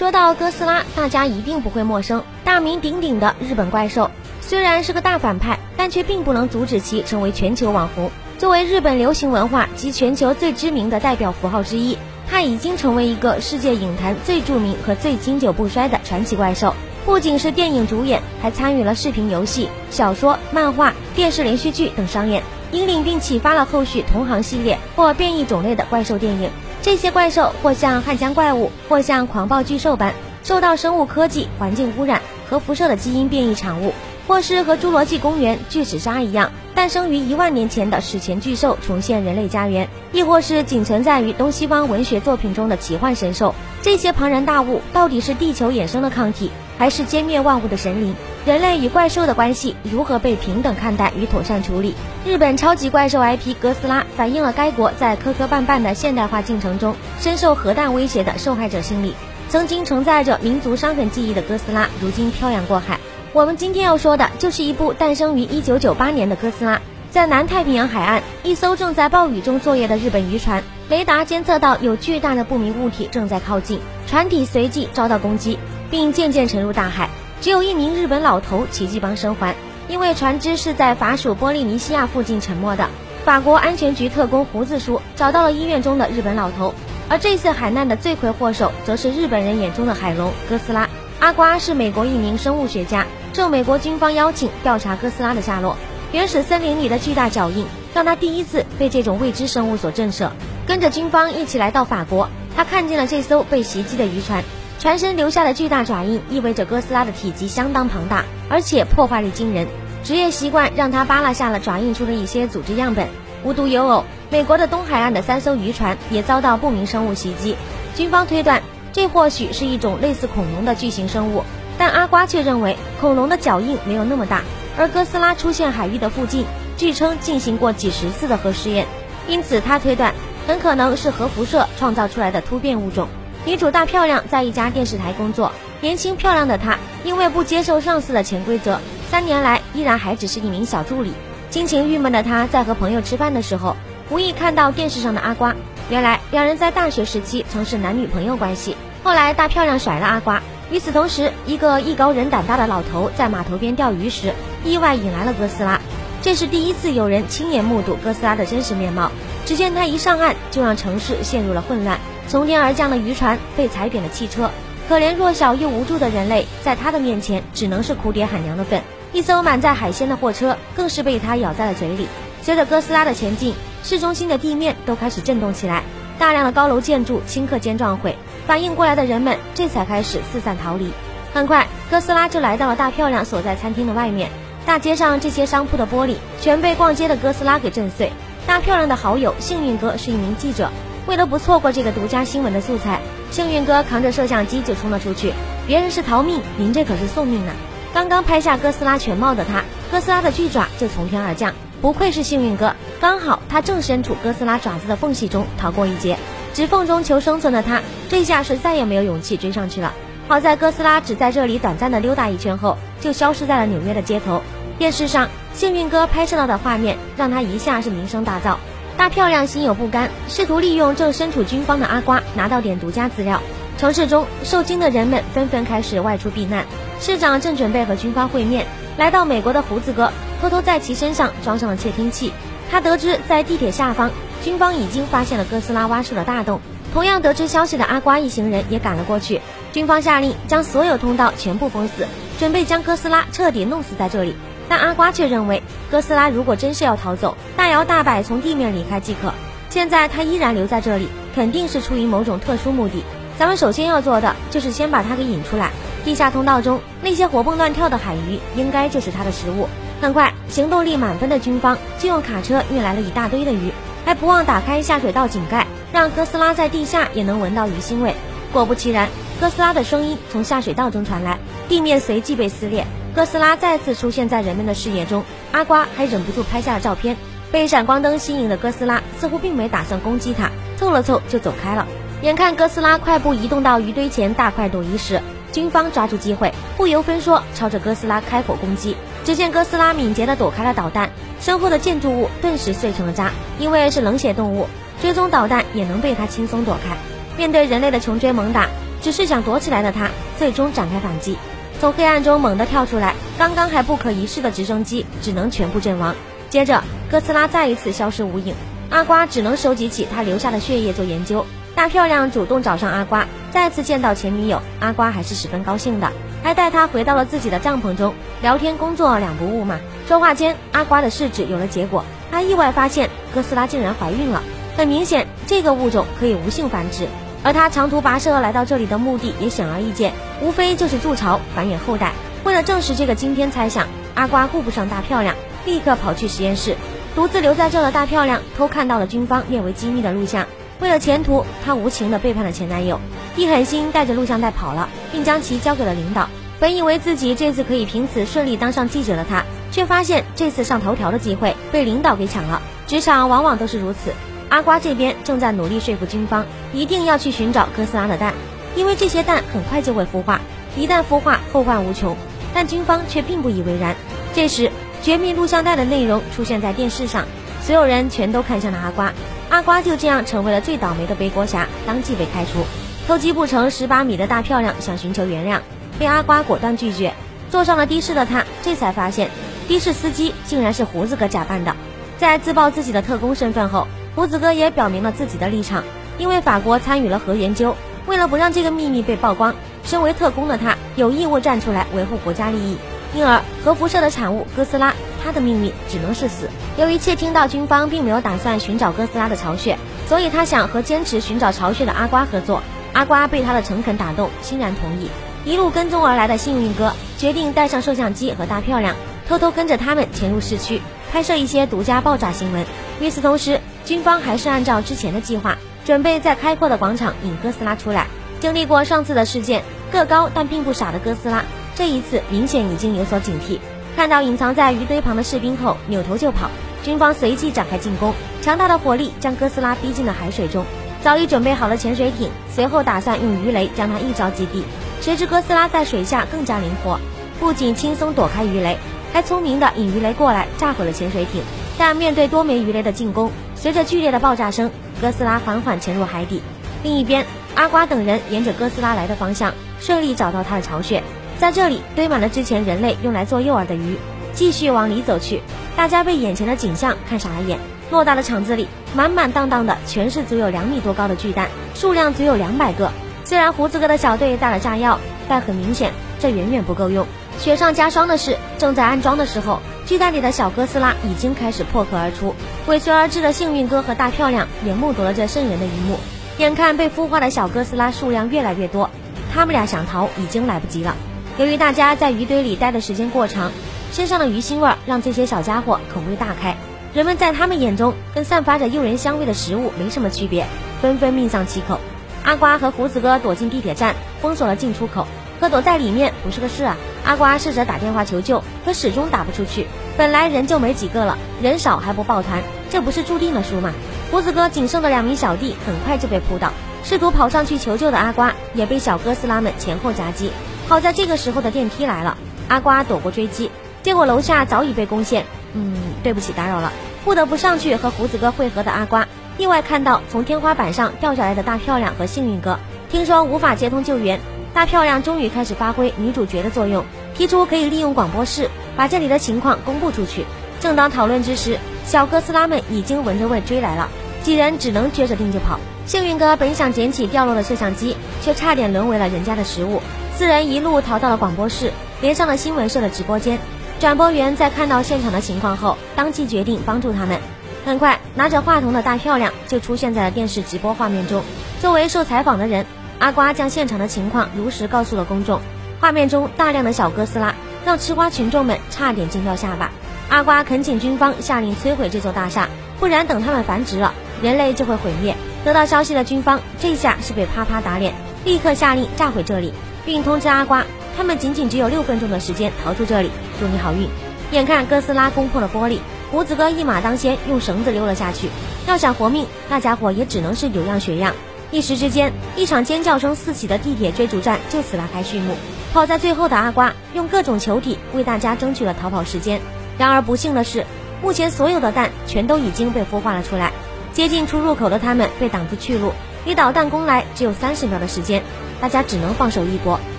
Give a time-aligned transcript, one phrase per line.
[0.00, 4.10] 说到哥斯拉，大家一定不会陌生，大名鼎鼎的日本怪兽。
[4.40, 8.10] 虽然是个大反派，但却并不能阻止其成为全球网红。
[8.38, 16.74] 作为日本流行文化及全球最知名的代表符号之一，它已经成为一个世界影坛最著名和最经久不衰的传奇怪兽。
[17.04, 22.42] 不仅是电影主演，还参与了视频游戏、小说、漫画、电视连续剧等商演，
[22.72, 26.48] 引领并启发了后续同行系列或变异种类的怪兽电影。
[26.82, 33.92] 这些怪兽或像汉江怪物，或像狂暴巨兽般受到生物科技、环境污染、核辐射的基因变异产物，
[34.26, 43.54] 或是和侏罗纪公园巨齿鲨一样诞生于一万年前的史前巨兽重现人类家园，亦或是仅存在于东西方文学作品中的奇幻神兽。
[43.82, 46.50] 这些庞然大物到底是地球衍生的抗体，
[46.80, 48.14] 还是歼灭万物的神灵？
[48.46, 51.94] 人类与怪兽的关系如何被平等看待与妥善处理？
[52.24, 59.14] 日本超级怪兽 IP 哥斯拉反映了该国在磕磕绊绊的现代化进程中深受核弹威胁的受害者心理。
[59.50, 62.98] 曾经承载着民族伤痕记忆的哥斯拉，如今漂洋过海。
[63.34, 66.80] 我们今天要说的就是一部诞生于1998年的哥斯拉。
[67.10, 75.58] 在南太平洋海岸，一艘正在暴雨中作业的日本渔船，雷达监测到有巨大的不明物体正在靠近，船体随即遭到攻击，
[75.90, 77.10] 并渐渐沉入大海。
[77.40, 79.54] 只有一名日本老头奇迹般生还，
[79.88, 82.88] 因为船只是在法属波利尼西亚附近沉没的。
[83.24, 86.74] 法国安全局特工胡子叔找到了医院中的日本老头，
[87.08, 90.88] 而这次海难的罪魁祸首则是日本人眼中的海龙哥斯拉。
[91.18, 95.76] 阿瓜是美国一名生物学家，受美国军方邀请调查哥斯拉的下落。
[96.12, 100.30] 原始森林里的巨大脚印让他第一次被这种未知生物所震慑。
[100.66, 104.42] 跟着军方一起来到法国，他看见了这艘被袭击的渔船。
[104.80, 109.68] 船身留下的巨大爪印，意味着哥斯拉的体积相当庞大，而且破坏力惊人。
[110.02, 113.06] 职业习惯让他扒拉下了爪印处的一些组织样本。
[113.44, 117.56] 无独有偶，美国的东海岸的三艘渔船也遭到不明生物袭击。
[117.94, 121.44] 军方推断，这或许是一种类似恐龙的巨型生物，
[121.76, 124.44] 但阿瓜却认为恐龙的脚印没有那么大。
[124.78, 126.46] 而哥斯拉出现海域的附近，
[126.78, 128.86] 据称进行过几十次的核试验，
[129.28, 130.14] 因此他推断，
[130.46, 133.08] 很可能是核辐射创造出来的突变物种。
[133.46, 138.78] 女主大漂亮在一家电视台工作，年轻漂亮的她因为不接受上司的潜规则，
[139.10, 141.12] 三年来依然还只是一名小助理。
[141.48, 143.76] 心情郁闷的她在和朋友吃饭的时候，
[144.10, 145.54] 无意看到电视上的阿瓜。
[145.88, 150.42] 原来两人在大学时期曾是男女朋友关系，后来大漂亮甩了阿瓜。
[150.70, 154.34] 与此同时，一个艺高人胆大的老头在码头边钓鱼时，
[154.64, 155.80] 意外引来了哥斯拉。
[156.22, 159.10] 这是第一次有人亲眼目睹哥斯拉的真实面貌。
[159.46, 161.98] 只见他一上岸，就让城市陷入了混乱。
[162.30, 164.48] 从天而降的渔船，被踩扁的汽车，
[164.88, 168.80] 可怜弱小又无助的人类，在他的面前只能是哭爹喊娘的份。
[169.12, 172.06] 一艘满载海鲜的货车，更是被他咬在了嘴里。
[172.40, 173.52] 随着哥斯拉的前进，
[173.82, 175.82] 市中心的地面都开始震动起来，
[176.20, 178.16] 大量的高楼建筑顷刻间撞毁。
[178.46, 180.92] 反应过来的人们，这才开始四散逃离。
[181.34, 184.30] 很快，哥斯拉就来到了大漂亮所在餐厅的外面。
[184.64, 188.12] 大街上这些商铺的玻璃，全被逛街的哥斯拉给震碎。
[188.46, 190.70] 大漂亮的好友幸运哥是一名记者。
[191.10, 193.00] 为了不错过这个独家新闻的素材，
[193.32, 195.32] 幸运哥扛着摄像机就冲了出去。
[195.66, 197.52] 别人是逃命，您这可是送命呢！
[197.92, 201.52] 刚刚拍下哥斯拉全貌的他，哥斯拉的巨爪就从天而降。
[201.82, 206.16] 不愧是幸运哥，刚好他正身处哥斯拉爪子的缝隙中逃过一劫。
[206.54, 209.92] 指缝中求生存的他，这下是再也没有勇气追上去了。
[210.28, 214.40] 好在哥斯拉只在这里短暂的溜达一圈后，就消失在了纽约的街头。
[214.78, 218.54] 电视上幸运哥拍摄到的画面，让他一下是名声大噪。
[219.00, 223.40] 大漂亮心有不甘，试图利用正身处军方的阿瓜拿到点独家资料。
[223.78, 226.66] 城市中受惊的人们纷纷开始外出避难。
[227.00, 228.66] 市长正准备和军方会面，
[228.98, 230.12] 来到美国的胡子哥
[230.42, 232.30] 偷偷在其身上装上了窃听器。
[232.70, 234.10] 他得知在地铁下方，
[234.44, 236.60] 军方已经发现了哥斯拉挖出的大洞。
[236.92, 239.40] 同样得知消息的阿瓜一行人也赶了过去。
[239.72, 242.06] 军方下令将所有通道全部封死，
[242.38, 244.36] 准备将哥斯拉彻底弄死在这里。
[244.70, 245.60] 但阿瓜却认为，
[245.90, 249.34] 哥斯拉如果真是要逃走，大摇大摆从地面离开即可。
[249.68, 253.02] 现在他依然留在这里，肯定是出于某种特殊目的。
[253.36, 255.70] 咱们首先要做的就是先把他给引出来。
[256.04, 259.68] 地下通道中那些活蹦乱跳的海鱼，应该就是他的食物。
[260.00, 263.72] 很快，行动力满分的军方就用卡车运来了一大堆的鱼，
[264.04, 268.14] 还不忘打开下水道井盖，让哥斯拉在地下也能闻到鱼腥味。
[268.52, 269.08] 果不其然，
[269.40, 272.86] 哥斯拉的声音从下水道中传来，地面随即被撕裂。
[273.12, 277.16] 哥斯拉再次出现在人们的视野中，阿瓜还忍不住拍下了照片。
[277.50, 281.86] 被闪光灯吸引的哥斯拉似乎并没打算攻击他，凑了凑就走开了。
[282.22, 285.20] 眼看哥斯拉快步移动到鱼堆前大快朵颐时，
[285.50, 288.96] 军方抓住机会，不由分说朝着哥斯拉开火攻击。
[289.24, 291.10] 只见哥斯拉敏捷地躲开了导弹，
[291.40, 293.32] 身后的建筑物顿时碎成了渣。
[293.58, 294.68] 因为是冷血动物，
[295.02, 296.96] 追踪导弹也能被它轻松躲开。
[297.36, 298.68] 面对人类的穷追猛打。
[299.02, 301.38] 只是想躲起来的他，最终展开反击，
[301.80, 303.14] 从黑暗中猛地跳出来。
[303.38, 306.14] 刚刚还不可一世的直升机只能全部阵亡。
[306.50, 308.54] 接着，哥斯拉再一次消失无影，
[308.90, 311.46] 阿瓜只能收集起他留下的血液做研究。
[311.74, 316.12] 大漂亮主动找上阿瓜，再次见到前女友，阿瓜还是十分高兴的，
[316.42, 318.12] 还带他回到了自己的帐篷中
[318.42, 319.80] 聊天，工作两不误嘛。
[320.06, 324.42] 说话间，阿瓜的试纸有了结果，他意外发现哥斯拉竟然怀孕了。
[324.76, 327.06] 很明显，这个物种可以无性繁殖，
[327.42, 332.12] 而他长途跋涉来到这里的目的也显而易见，无非就是筑巢繁衍后代。
[332.44, 335.34] 为了证实这个惊天猜想，阿瓜顾不上大漂亮，
[335.64, 336.76] 立刻跑去实验室，
[337.14, 340.46] 独自留在这的大漂亮偷看到了军方列为机密的录像。
[340.80, 343.00] 为了前途，她无情地背叛了前男友，
[343.36, 346.28] 一狠心带着录像带跑了，并将其交给了领导。
[346.58, 352.60] 本以为自己这次可以凭此顺利当上记者的她，却发现这次上头条的机会被领导给抢了。
[352.86, 354.12] 职场往往都是如此。
[354.50, 358.34] 阿瓜这边正在努力说服军方，一定要去寻找哥斯拉的蛋，
[358.76, 360.40] 因为这些蛋很快就会孵化，
[360.76, 362.16] 一旦孵化，后患无穷。
[362.52, 363.94] 但军方却并不以为然。
[364.34, 364.70] 这时，
[365.02, 367.24] 绝密录像带的内容出现在电视上，
[367.62, 369.12] 所有人全都看向了阿瓜。
[369.50, 372.64] 阿瓜就这样成为了最倒霉的背锅侠，当即被开除。
[373.06, 375.60] 偷鸡不成十把米的大漂亮想寻求原谅，
[375.96, 377.14] 被阿瓜果断拒绝。
[377.50, 379.30] 坐上了的士的他，这才发现
[379.68, 381.74] 的士司机竟然是胡子哥假扮的。
[382.18, 385.84] 在自曝自己的特工身份后，胡子哥也表明了自己的立场。
[386.18, 387.74] 因为法国参与了核研究，
[388.06, 389.54] 为了不让这个秘密被曝光，
[389.84, 392.76] 身为特工的他有义务站出来维护国家利益。
[393.14, 394.94] 因而，核辐射的产物哥斯拉。
[395.22, 396.48] 他的命运只能是死。
[396.78, 399.76] 由于窃听到军方并没有打算寻找哥斯拉的巢穴，
[400.06, 402.62] 所以他想和坚持寻找巢穴的阿瓜合作。
[402.94, 405.10] 阿瓜被他的诚恳打动，欣然同意。
[405.44, 408.96] 一路跟踪而来的幸运哥决定带上摄像机和大漂亮，
[409.28, 410.80] 偷偷跟着他们潜入市区，
[411.12, 412.64] 拍摄一些独家爆炸新闻。
[412.98, 418.06] 与此同时，军方还是按照之前的计划，准备在开阔的广场引哥斯拉出来。
[418.40, 421.44] 经历过上次的事件，个高但并不傻的哥斯拉，
[421.74, 423.58] 这一次明显已经有所警惕。
[423.96, 426.48] 看到隐藏在鱼堆旁的士兵后，扭头就跑。
[426.82, 430.64] 军方随即展开进攻，强大的火力将哥斯拉逼进了海水中。
[431.02, 434.62] 早已准备好了潜水艇，随后打算用鱼雷将它一招击毙。
[435.00, 436.98] 谁知哥斯拉在水下更加灵活，
[437.38, 438.78] 不仅轻松躲开鱼雷，
[439.12, 441.42] 还聪明的引鱼雷过来炸毁了潜水艇。
[441.80, 446.42] 但面对多枚鱼雷的进攻，随着剧烈的爆炸声，哥斯拉缓缓潜入海底。
[446.82, 447.24] 另一边，
[447.54, 451.02] 阿瓜等人沿着哥斯拉来的方向，顺利找到它的巢穴。
[451.38, 453.96] 在这里堆满了之前人类用来做诱饵的鱼，
[454.34, 455.40] 继续往里走去。
[455.74, 457.58] 大家被眼前的景象看傻了眼。
[457.90, 462.92] 偌大的场子里，满满当当的全是足有两米多高的巨蛋，数量足有两百个。
[463.24, 467.06] 虽然胡子哥的小队带了炸药，但很明显这远远不够用。
[467.40, 472.34] 雪上加霜的是，正在安装的时候，巨蛋里的小哥斯拉已经开始破壳而出。
[472.66, 475.98] 尾随而至的幸运哥和大漂亮也目睹了这瘆人的一幕。
[476.36, 478.90] 眼看被孵化的小哥斯拉数量越来越多，
[479.32, 480.94] 他们俩想逃已经来不及了。
[481.38, 483.50] 由于大家在鱼堆里待的时间过长，
[483.90, 486.54] 身上的鱼腥味让这些小家伙口味大开。
[486.92, 490.44] 人们在他们眼中跟散发着诱人香味的食物没什么区别，
[490.82, 491.80] 纷纷命丧其口。
[492.22, 495.06] 阿瓜和胡子哥躲进地铁站，封锁了进出口。
[495.40, 496.76] 可躲在里面不是个事啊！
[497.04, 499.66] 阿瓜试着打电话求救，可始终打不出去。
[499.96, 503.72] 本来人就没几个了，人少还不抱团，这不是注定了输吗？
[504.10, 506.52] 胡子哥仅剩的两名小弟很快就被扑倒，
[506.84, 510.30] 试图跑上去求救的阿瓜也被小哥斯拉们前后夹击。
[510.68, 513.50] 好在这个时候的电梯来了，阿瓜躲过追击，
[513.82, 515.24] 结果楼下早已被攻陷。
[515.54, 516.70] 嗯，对不起，打扰了，
[517.04, 522.58] 不得不上去和胡子哥会合的阿瓜，意外看到从天花板上掉下来的大漂亮和幸运哥，
[522.90, 524.20] 听说无法接通救援，
[524.60, 530.26] 大漂亮终于开始发挥女主角的作用，提出可以利用广播室把这里的情况公布出去。
[530.60, 533.88] 正当讨论之时，小哥斯拉们已经闻着味追来了，
[534.22, 535.58] 几人只能撅着腚就跑。
[535.86, 539.80] 幸运哥本想捡起掉落的摄像机，却差点沦为了人家的食物。
[540.14, 543.38] 四人一路逃到了广播室，连上了新闻社的直播间。
[543.78, 547.18] 转播员在看到现场的情况后，当即决定帮助他们。
[547.64, 551.22] 很快，拿着话筒的大漂亮就出现在了电视直播画面中。
[551.62, 552.66] 作为受采访的人，
[553.00, 555.40] 阿瓜将现场的情况如实告诉了公众。
[555.80, 559.70] 画面中大量的小哥斯拉，让吃瓜群众们差点惊掉下巴。
[560.10, 565.16] 阿瓜恳请军方下令摧毁这座大厦，不然等他们繁殖了，人类就会毁灭。
[565.46, 567.94] 得到消息的军方这下是被啪啪打脸，
[568.26, 569.54] 立刻下令炸毁这里。
[569.86, 573.10] 并通知阿瓜，他们仅仅只有六分钟的时间逃出这里。
[573.40, 573.88] 祝你好运！
[574.30, 575.78] 眼看哥斯拉攻破了玻璃，
[576.12, 578.28] 胡子哥一马当先，用绳子溜了下去。
[578.66, 581.14] 要想活命，那家伙也只能是有样学样。
[581.52, 585.34] 一时之间，一场尖叫声四起的地铁追逐战就此拉开序幕。
[585.72, 589.40] 跑在最后的阿瓜，用各种球体为大家争取了逃跑时间。
[589.76, 590.64] 然而不幸的是，
[591.02, 593.52] 目前所有的蛋全都已经被孵化了出来。
[593.92, 595.92] 接近出入口的他们被挡住去路，
[596.24, 598.22] 离导弹攻来只有三十秒的时间。
[598.60, 599.80] 大家只能放手一搏，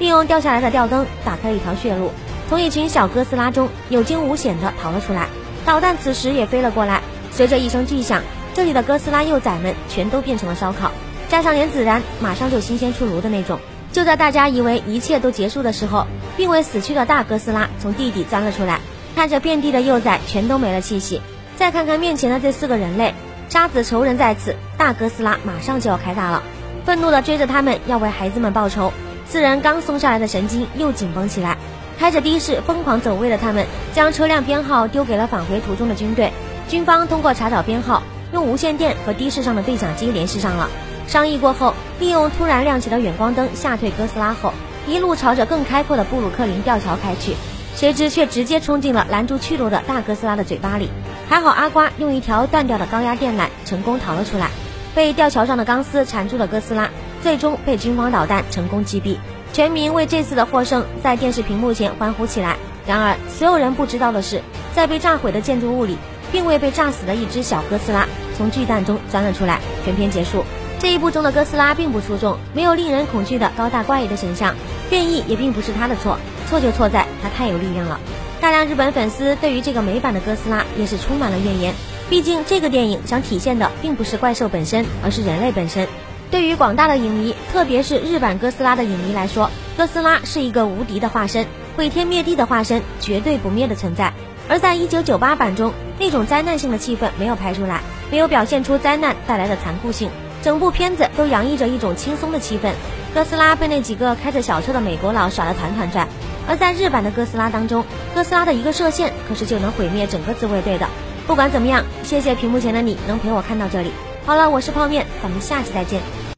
[0.00, 2.10] 利用掉下来的吊灯打开一条血路，
[2.48, 5.28] 从一群小哥斯拉中有惊无险地逃了出来。
[5.64, 8.22] 导弹此时也飞了过来，随着一声巨响，
[8.54, 10.90] 这里的哥斯拉幼崽们全都变成了烧烤，
[11.30, 13.60] 加上连孜然，马上就新鲜出炉的那种。
[13.92, 16.04] 就在大家以为一切都结束的时候，
[16.36, 18.80] 并未死去的大哥斯拉从地底钻了出来，
[19.14, 21.22] 看着遍地的幼崽全都没了气息，
[21.56, 23.14] 再看看面前的这四个人类，
[23.48, 26.42] 杀子仇人在此，大哥斯拉马上就要开大了，
[26.84, 28.92] 愤怒地追着他们要为孩子们报仇。
[29.28, 31.56] 四人刚松下来的神经又紧绷起来，
[31.96, 36.32] 开着的士疯狂走位的他们，将车辆编号丢给了返回途中的军队。
[36.68, 40.68] 军方通过查找编号，用无线电和的士上的对讲机联系上了。
[41.10, 44.52] 商议过后，利用突然亮起的远光灯吓退哥斯拉后，
[44.86, 47.34] 一路朝着更开阔的布鲁克林吊桥开去。
[47.74, 50.88] 谁知却直接冲进了拦住去路的大哥斯拉的嘴巴里。
[51.28, 54.50] 还好阿瓜用一条断掉的高压电缆成功逃了出来。
[54.94, 56.88] 被吊桥上的钢丝缠住的哥斯拉，
[57.24, 59.16] 最终被军方导弹成功击毙。
[59.52, 62.56] 全民为这次的获胜在电视屏幕前欢呼起来。
[62.86, 64.40] 然而，所有人不知道的是，
[64.76, 65.96] 在被炸毁的建筑物里，
[66.30, 69.58] 并未被炸死的一只小哥斯拉从巨蛋中钻了出来。
[69.84, 70.44] 全片结束。
[70.80, 74.56] 这一部中的哥斯拉并不出众，没有令人恐惧的高大怪异的形象，
[74.88, 76.18] 变异也并不是他的错，
[76.48, 78.00] 错就错在他太有力量了。
[78.40, 81.74] 大量日本粉丝对于这个美版的哥斯拉也是充满了怨言，
[82.08, 85.86] 毕竟这个电影想体现的并不是怪兽本身，而是人类本身。
[86.30, 91.46] 对于广大的影迷，特别是日版哥斯拉的影迷来说，哥斯拉是一个无敌的化身，
[91.76, 94.14] 毁天灭地的化身，绝对不灭的存在。
[94.48, 100.08] 而在一九九八版中，那种灾难性的气氛没有拍出来，没有表现出灾难带来的残酷性。
[100.42, 102.72] 整部片子都洋溢着一种轻松的气氛，
[103.14, 106.08] 哥斯拉被那几个开着小车的美国佬耍得团团转，
[106.48, 110.88] 而在日版的哥斯拉当中，哥斯拉的一个射线可是就能毁灭整个自卫队的。
[111.26, 113.92] 不管怎么样，谢谢屏幕前的你能陪我看到这里。
[114.24, 116.00] 好了，我是泡面，咱们下期再见。